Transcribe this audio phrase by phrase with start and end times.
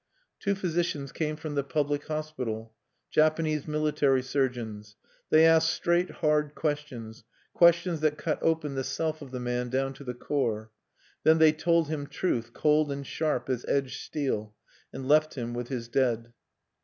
[0.39, 2.73] Two physicians came from the public hospital,
[3.11, 4.95] Japanese military surgeons.
[5.29, 9.93] They asked straight hard questions, questions that cut open the self of the man down
[9.93, 10.71] to the core.
[11.23, 14.55] Then they told him truth cold and sharp as edged steel,
[14.91, 16.33] and left him with his dead.